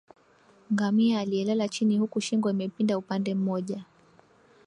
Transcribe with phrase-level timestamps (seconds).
[0.73, 3.85] Ngamia aliyelala chini huku shingo imepinda upande mmoja